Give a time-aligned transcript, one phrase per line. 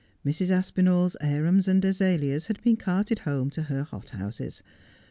[0.25, 0.49] Mrs.
[0.49, 4.63] Aspinall's arum 3 and azaleas had been carted home to her hothouses.